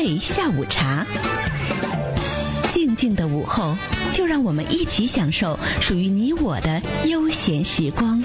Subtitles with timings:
[0.00, 1.06] 味下午茶。
[2.72, 3.76] 静静的午后，
[4.14, 8.24] 就让我们一起享受属于你我的悠闲时光。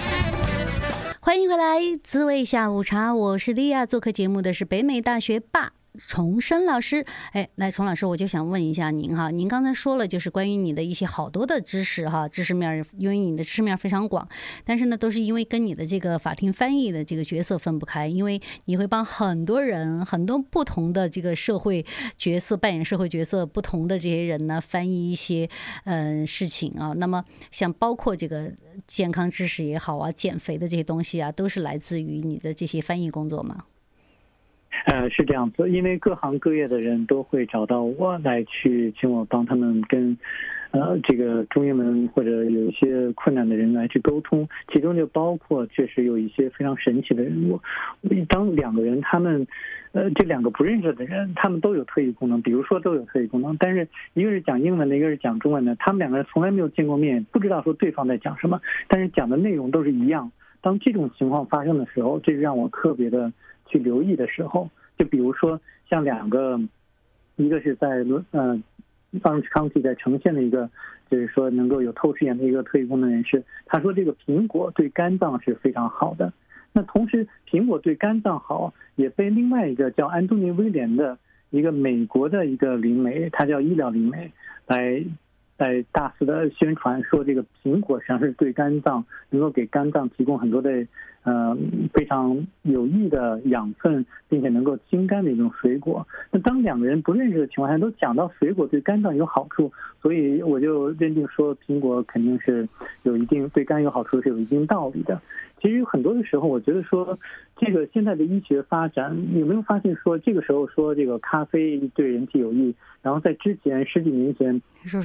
[1.19, 3.85] 欢迎回来，滋味下午茶，我是莉亚。
[3.85, 5.73] 做客节目的是北美大学霸。
[5.97, 14.27] 重生老师，哎，来，重老师，我就想问一下您哈，您刚才说了，就是关于你的一些好多的知识哈，知识面，因为你的知识面非常广，
[14.63, 21.85] 但是呢，都是因为跟你的这个法庭翻译的这个角色分不开，因为你会帮很多人，很多不同的这个社会
[22.17, 25.49] 角色扮演社会角色不同的这些人呢，翻译一些
[25.85, 28.51] 嗯、事情啊，那么像包括这个
[28.87, 33.65] 健康知识也好啊，减肥的这些东西啊，都是来自于你的这些翻译工作吗？
[34.85, 40.15] 呃，是这样子，因为各行各业的人都会找到我来去请我帮他们跟，
[40.69, 47.59] 呃，这个中英文或者有一些困难的人来去沟通，其中就包括确实有一些非常神奇的人物。
[48.29, 49.47] 当两个人他们，
[49.93, 60.31] 呃，这两个不认识的人，他们都有特异功能，比如说都有特异功能，但是一个是讲英文的，一个是讲中文的，他们两个人从来没有见过面，不知道说对方在讲什么，但是讲的内容都是一样。
[60.61, 63.33] 当这种情况发生的时候，这让我特别的。
[63.65, 66.59] 去留意的时候，就比如说像两个，
[67.35, 68.61] 一个是在伦呃
[69.13, 70.69] ，Orange County 在呈现的一个，
[71.09, 76.31] 就是说能够有透视眼的一个特异功能人士，他说这个苹果对肝脏是非常好的。
[76.73, 81.17] 那同时，苹果对肝脏好，也被另外一个叫安东尼威廉的
[81.49, 84.31] 一个美国的一个灵媒，他叫医疗灵媒，
[84.67, 85.03] 来
[85.57, 90.85] 来大肆的宣传说这个苹果实际上是对肝脏能够给肝脏提供很多的。
[91.25, 91.57] 呃，
[91.91, 96.07] 非常有益的养分，并且能够清肝的一种水果。
[96.31, 102.69] 那当两个人不认识的情况下，都讲到水果对肝脏有好处，所以我就认定说苹果肯定是
[103.01, 105.19] 有一定对肝有好处，是有一定道理的。
[105.59, 107.17] 其实有很多的时候，我觉得说
[107.57, 114.61] 这个现在的医学发展，有没有发现说这个时候说这个咖啡对人体有益，然后在之前十几年前，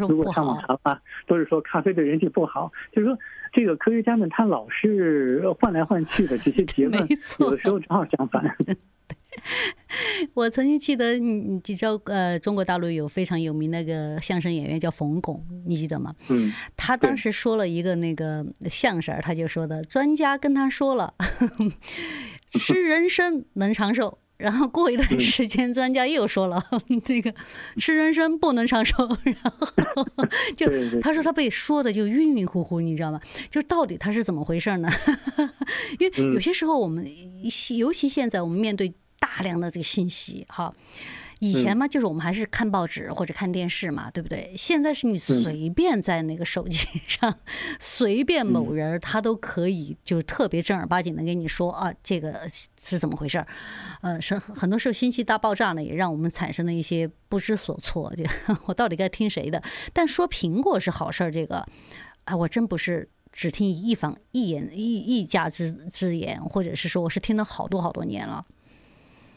[0.07, 3.17] 如果上网查的话，都是说咖啡对人体不好，就是说。
[3.53, 7.01] 这个科学家们他老是换来换去的，这些结论
[7.41, 8.45] 有的时候正好相反。
[10.35, 16.15] 我曾经记得你，你知道呃，中国大陆有非常有名那个相声演员叫冯巩，你记得吗？
[16.29, 16.53] 嗯。
[16.77, 21.15] 他当时说了一个那个相声，他就说的，专家跟他说了，
[22.53, 24.19] 吃人参能长寿。
[24.41, 26.65] 然后过一段时间，专家又说了，
[27.05, 27.33] 这个
[27.77, 28.97] 吃人参不能长寿。
[29.25, 30.07] 然后
[30.57, 30.67] 就
[31.01, 33.21] 他说他被说的就晕晕乎乎，你知道吗？
[33.51, 34.89] 就到底他是怎么回事呢？
[35.99, 37.07] 因为有些时候我们，
[37.77, 40.75] 尤其现在我们面对大量的这个信息，哈。
[41.41, 44.55] 以前嘛，就是我们还是看报纸或者看电视嘛，对不对？
[44.57, 47.35] 现在是你随便在那个手机 上，
[47.81, 52.49] 随便某人他都可以，就是特别正儿八经的跟你说啊，这个
[52.81, 53.47] 是怎么回事儿？
[54.03, 58.25] 呃，是很多时候信息大爆炸呢，也让我们产生了一些不知所措，就
[58.67, 59.63] 我到底该听谁的？
[59.93, 61.67] 但说苹果是好事儿，这个，
[62.25, 68.45] 哎，我真不是只听一方一言一一家之之言，或者是说我是听了好多好多年了。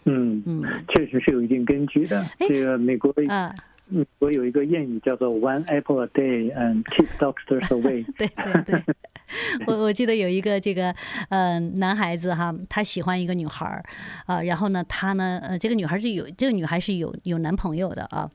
[0.06, 2.22] 嗯嗯，确实是有一定根据的。
[2.40, 3.53] 这个美国啊，
[3.88, 8.06] 美国有一个谚语叫做 “One apple a day and keep doctors away”。
[8.18, 8.84] 对 对对，
[9.68, 10.94] 我我记得有一个这个
[11.30, 13.84] 呃男孩子哈，他喜欢一个女孩儿
[14.25, 18.30] 啊，然后呢，他呢呃这个女孩是有这个女孩是有有男朋友的啊。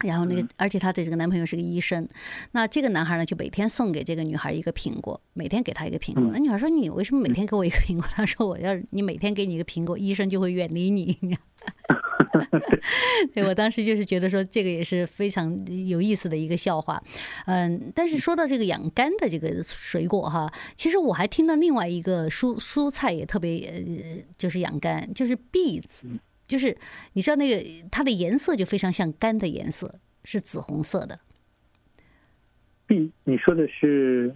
[0.00, 2.08] 然后那个，而且她的这个男朋友是个医生，
[2.52, 6.30] 那这个男孩呢，就每天送给这个女孩一个苹果，每天给她一个苹果。
[6.32, 11.18] 那女孩说：“你为什么每天给我一个苹果？” 他说：“我要你每天给你一个苹果，医生就会远离你。”
[13.34, 17.02] 对，我当时就是觉得说这个也是非常有意思的一个笑话。
[17.46, 26.06] 嗯，但是说到这个养肝的这个水果哈，其实我还听到另外一个蔬蔬菜也特别呃，就是养肝，就是碧子。
[26.48, 26.76] 就是
[27.12, 29.94] 你知道那个它的颜色就非常像肝的颜色，
[30.24, 31.20] 是紫红色的。
[32.86, 34.34] b，，你说的是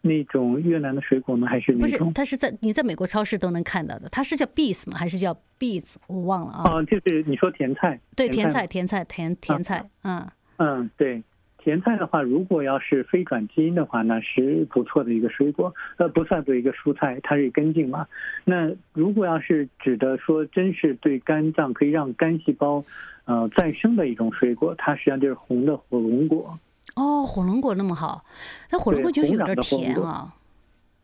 [0.00, 1.48] 那种越南的水果吗？
[1.48, 1.72] 还是？
[1.72, 4.08] 不是，它是在你在美国超市都能看到的。
[4.10, 4.96] 它是叫 beets 吗？
[4.96, 5.96] 还是叫 beets？
[6.06, 6.62] 我忘了啊。
[6.70, 8.00] 哦，就是你说甜菜。
[8.14, 9.84] 对，甜菜，甜菜，甜甜菜。
[10.04, 10.26] 嗯
[10.58, 11.20] 嗯，对。
[11.62, 18.06] 甜菜的话，如果要是非转基因的话，那是不错的一个水果，呃，不算作一个蔬菜，它是根茎嘛。
[18.44, 22.82] 那如果要是指的说，真是对肝脏可以让肝细胞，
[23.26, 26.58] 呃，再生的一种水果，它实际上就是红的火龙果。
[26.96, 28.24] 哦，火龙果那么好，
[28.70, 30.34] 那火龙果就是有点甜啊。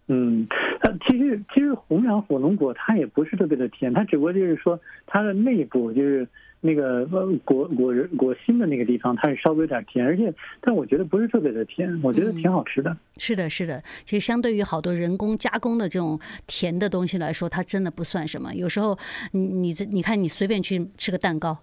[0.09, 0.47] 嗯，
[0.83, 6.27] 呃，其实其实红壤火龙果它也不是特别的甜，它只不过就是说它的内部就是。
[6.63, 7.07] 那个
[7.45, 12.97] 果果仁果心的那个地方，它是稍微有点甜，而且，但我觉得不是特别的甜，我觉得挺好吃的。
[13.19, 18.53] 是的，是的，其实相对于好多人工加工的这种甜的东西来说，它真的不算什么。
[18.55, 18.99] 有时候
[19.33, 21.57] 你你这你看，你随便去吃个蛋糕，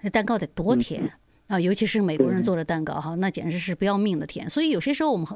[0.00, 1.02] 那蛋糕得多甜。
[1.02, 1.10] 嗯
[1.46, 4.48] 啊，尤其是美国人做的蛋糕哈，那简直是不要命的甜。
[4.50, 5.26] 所以有些时候我们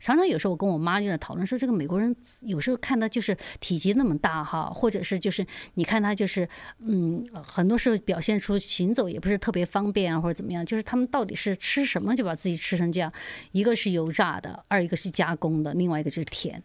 [0.00, 13.12] 常常有时候我跟我妈就在讨论说，这个美国人有时候看他就是体积那么大哈，或者是就是你看他就是嗯，很多时候表现出行走也不是特别方便啊，或者怎么样，就是他们到底是吃什么就把自己吃成这样？
[13.52, 16.62] 一个是油炸的，二一个是加工的，另外一个就是甜。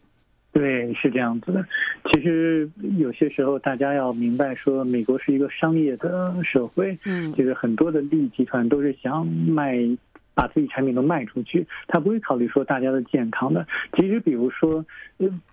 [0.55, 1.65] 对，是这样子的。
[2.05, 9.77] 其实有些时候，大家要明白说，美国是一个商业的社会，嗯，就是很多的利益集团都是想卖，
[10.33, 13.67] 把自己产品都卖出去，他不会考虑说大家的健康的。
[13.97, 14.85] 其实，比如说，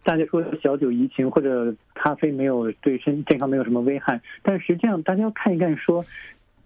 [0.04, 6.04] 大家说小酒怡情或者咖啡没有对身健康没有什么危害，但实际上大家要看一看说，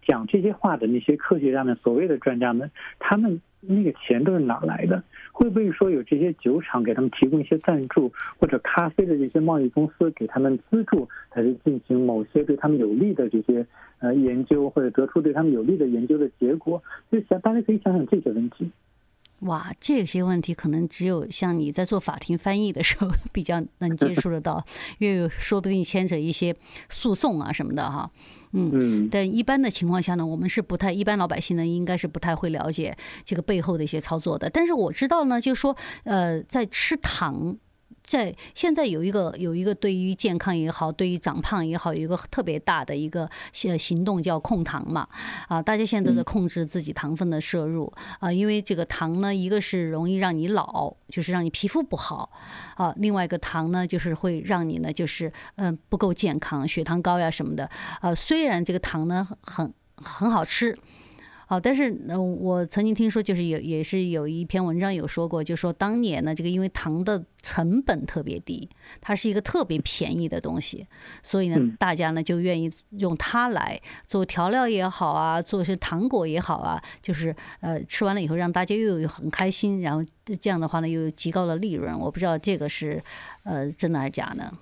[0.07, 3.41] 讲这些话的那些科学家们、所谓的专家们，他们。
[3.69, 5.03] 那个钱都是哪来的？
[5.33, 13.67] 会不会说有这些酒厂给他们提供一些赞助，或者咖啡的这些贸易公司给他们资助，还是进行某些对他们有利的这些
[13.99, 16.83] 呃研究，或者得出对他们有利的研究的结果？
[17.11, 18.71] 就想大家可以想想这些问题。
[19.41, 24.65] 哇，这些问题可能只有像你在做法庭翻译的时候 比较能接触得到，
[24.99, 26.57] 因为说不定牵扯一些
[26.89, 28.11] 诉讼啊什么的哈。
[28.53, 34.49] 嗯，但一般的情况下呢，我们是不太一般老百姓呢，应该是不太会了解这个背后的一些操作的。
[34.49, 37.57] 但是我知道呢，就是说，呃，在吃糖。
[38.07, 45.09] 在现在有一个有一个对于健康也好，对于长胖也好，有一个特别大的一个行行动叫控糖嘛，
[45.49, 47.93] 啊，大家现在都在控制自己糖分的摄入。
[48.21, 52.31] 啊，因为这个糖呢，一个是容易让你老，就是让你皮肤不好。
[52.77, 57.69] 啊，另外一个糖呢，就是会让你呢，就是嗯不够健康，血糖高呀什么的。
[58.01, 60.79] 啊，虽然这个糖呢很很好吃。
[61.49, 68.69] 好，但是呃，我曾经听说，就是有也是有一篇文章有说过，就说当年呢，这个因为糖的成本特别低，
[69.01, 70.89] 它是一个特别便宜的东西，
[71.23, 80.05] 所以呢，大家呢就愿意用它来做调料也好啊，做些糖果也好啊，就是呃吃完了以后让大家又有很开心，然后
[80.41, 81.97] 这样的话呢又有极高的利润。
[81.97, 83.01] 我不知道这个是
[83.45, 84.53] 呃真的还是假的。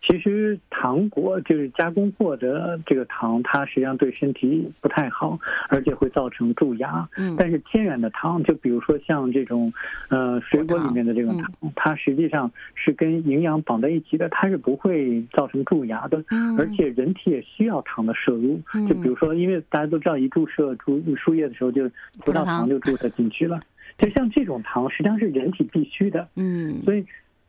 [0.00, 7.06] 其实糖果就是加工过的这个糖，它实际上对身体不太好，而且会造成蛀牙。
[7.16, 7.34] 嗯。
[7.36, 9.72] 但是天然的糖，就比如说像这种，
[10.08, 16.24] 呃，水果里面的这种糖，它实际上是跟营养绑在一起的，它是不会造成蛀牙的。
[16.30, 16.56] 嗯。
[16.56, 18.60] 而且人体也需要糖的摄入。
[18.88, 21.88] 就比如说，因为大家都知道，一注射注输液的时候，就
[22.20, 23.60] 葡萄糖就注射进去了。
[23.98, 26.28] 就像这种糖，实际上是人体必须的。
[26.36, 26.80] 嗯。
[26.84, 27.04] 所以。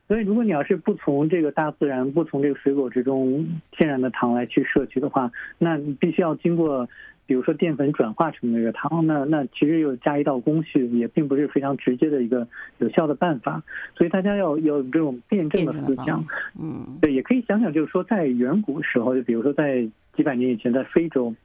[0.09, 6.89] 所以，如果你要是不从这个大自然、不从这个水果之中天然的糖来去摄取的话，那你必须要经过，
[7.27, 12.47] 比如说淀粉转化成那个糖，那那其实又加一道工序，也并不是非常直接的一个
[12.79, 13.61] 有效的办法。
[13.95, 16.25] 所以大家要要有这种辩证的思想，
[16.59, 21.35] 嗯，对，也可以想想，就是说在远古时候，就比如说在几百年以前，在非洲。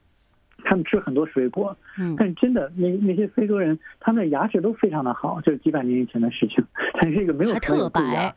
[0.64, 6.64] 他们吃很多水果，嗯，但真的那那些非洲人，他们的牙齿都非常的好，就是几百年以前的事情。
[7.00, 8.34] 但是这个没有特白，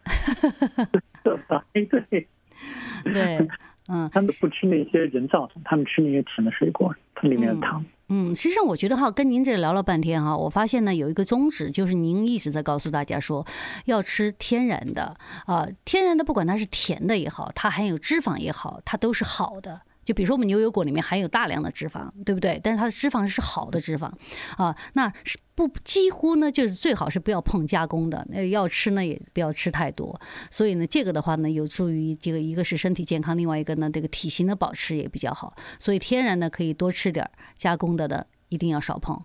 [1.23, 2.27] 特白，对，
[3.11, 3.47] 对，
[3.87, 7.83] 嗯，他们不吃那些人造的，他们吃那些甜的水果，它里面的糖。
[8.09, 13.45] 嗯，实际上我觉得哈，跟您这聊了半天哈，我发现呢有一个宗旨，就是您一直在告诉大家说，
[13.85, 15.15] 要吃天然的
[15.45, 19.81] 啊，天然的不管它是甜的也好，它含有脂肪也好，它都是好的。
[20.07, 22.57] 就比如说我们牛油果里面含有大量的脂肪，对不对？
[22.63, 24.09] 但是它的脂肪是好的脂肪，
[24.55, 30.17] 啊，那是不几乎呢，就是最好是不要碰加工的，那要吃呢也不要吃太多。
[30.49, 35.53] 所以呢，这个的话呢，有助于这个一个是身体健康，另外一个呢，这个体型的保持也比较好。
[35.77, 39.21] 所以天然的可以多吃点，加工的呢一定要少碰。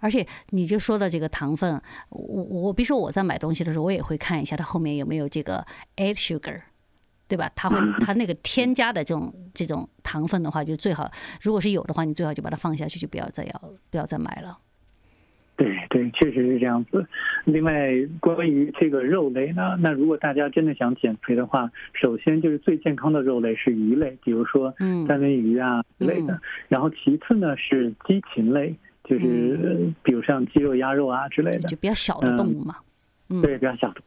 [0.00, 1.80] 而且你就说的这个糖分，
[2.10, 6.60] 我我比如说我在买东西的时候，我也会看一下它后面有没有这个 add sugar。
[7.28, 7.50] 对吧？
[7.54, 11.10] 它会，它那个添加的这种这种糖分的话，就最好，
[11.42, 14.58] 如果是有的话，你最好就把它放下去，就不要再要了，不要再买了。
[15.56, 17.06] 对对，确实是这样子。
[17.46, 17.90] 另外，
[18.20, 24.70] 关于这个肉类呢，那如果大家真的想减肥的话，首先就是最健康的肉类是鱼类，比如说
[25.08, 26.34] 三文鱼啊之类的。
[26.34, 32.76] 嗯、然后其次呢是鸡禽类，就是比如像鸡肉、鸭肉啊之类的，就比较小的动物嘛。
[33.30, 34.02] 嗯，对，比较小的。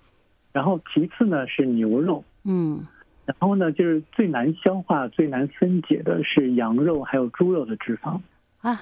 [0.52, 2.24] 然后其次呢是牛肉。
[2.44, 2.86] 嗯。
[3.30, 8.20] 然后呢，就是最难消化、最难分解的是羊肉，还有猪肉的脂肪
[8.62, 8.82] 啊。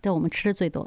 [0.00, 0.82] 对，我们吃的最多，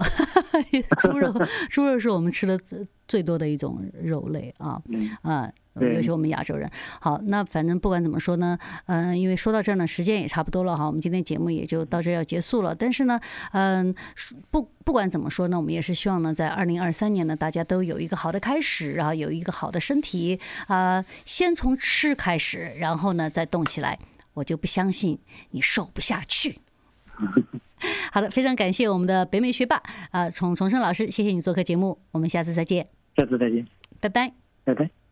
[0.98, 1.32] 猪肉，
[1.70, 2.60] 猪肉是我们吃的
[3.08, 4.82] 最多的一种肉类啊
[5.22, 5.52] 啊。
[5.76, 12.76] 尤其我们亚洲人，好，那反正不管怎么说呢，嗯，因为说到这儿呢，时间也差不多了哈，我们今天节目也就到这儿要结束了。
[12.76, 13.20] 但是呢，
[13.54, 13.94] 嗯，
[14.52, 23.98] 不不管怎么说呢，我们也是希望呢，在二零二三年呢，大家都有一个好的开始，然后有一个好的身体啊，先从吃开始，然后呢再动起来，
[24.36, 25.18] 我就不相信
[25.52, 26.60] 你瘦不下去。
[28.12, 32.88] 好的，非常感谢我们的北美学霸啊，从崇生老师，谢谢你做客节目，我们下次再见。
[33.16, 33.68] 下次再见，
[34.00, 35.03] 拜拜，拜拜。